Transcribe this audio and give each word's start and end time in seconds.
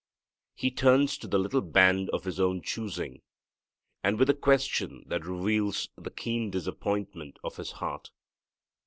He 0.55 0.71
turns 0.71 1.15
to 1.19 1.27
the 1.27 1.37
little 1.37 1.61
band 1.61 2.09
of 2.09 2.23
His 2.23 2.39
own 2.39 2.63
choosing, 2.63 3.21
with 4.03 4.31
a 4.31 4.33
question 4.33 5.03
that 5.05 5.27
reveals 5.27 5.89
the 5.95 6.09
keen 6.09 6.49
disappointment 6.49 7.37
of 7.43 7.57
His 7.57 7.73
heart. 7.73 8.09